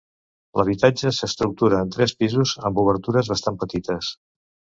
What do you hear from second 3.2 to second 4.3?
bastant petites.